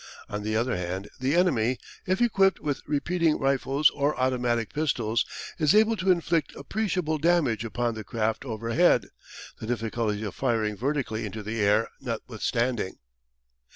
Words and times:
On 0.29 0.41
the 0.41 0.55
other 0.55 0.75
hand 0.75 1.09
the 1.19 1.35
enemy, 1.35 1.77
if 2.07 2.21
equipped 2.23 2.59
with 2.59 2.81
repeating 2.87 3.37
rifles 3.37 3.91
or 3.91 4.19
automatic 4.19 4.73
pistols, 4.73 5.23
is 5.59 5.75
able 5.75 5.95
to 5.97 6.09
inflict 6.09 6.55
appreciable 6.55 7.19
damage 7.19 7.63
upon 7.63 7.93
the 7.93 8.03
craft 8.03 8.43
overhead, 8.43 9.09
the 9.59 9.67
difficulties 9.67 10.25
of 10.25 10.33
firing 10.33 10.75
vertically 10.75 11.23
into 11.23 11.43
the 11.43 11.59
air 11.61 11.87
notwithstanding. 11.99 12.95